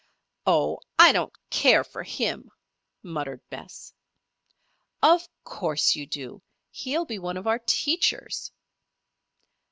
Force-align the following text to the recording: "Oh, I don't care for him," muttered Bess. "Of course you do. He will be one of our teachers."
"Oh, 0.47 0.79
I 0.97 1.11
don't 1.11 1.31
care 1.51 1.83
for 1.83 2.01
him," 2.01 2.49
muttered 3.03 3.47
Bess. 3.51 3.93
"Of 5.03 5.29
course 5.43 5.95
you 5.95 6.07
do. 6.07 6.41
He 6.71 6.97
will 6.97 7.05
be 7.05 7.19
one 7.19 7.37
of 7.37 7.45
our 7.45 7.59
teachers." 7.59 8.51